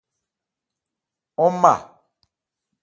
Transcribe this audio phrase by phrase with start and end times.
[1.43, 1.73] Ɔ́n ma.